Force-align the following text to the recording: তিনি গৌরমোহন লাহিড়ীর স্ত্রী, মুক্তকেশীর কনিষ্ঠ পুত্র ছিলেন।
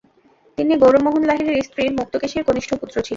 তিনি 0.57 0.73
গৌরমোহন 0.75 1.23
লাহিড়ীর 1.25 1.65
স্ত্রী, 1.67 1.83
মুক্তকেশীর 1.99 2.43
কনিষ্ঠ 2.43 2.69
পুত্র 2.73 2.95
ছিলেন। 2.97 3.09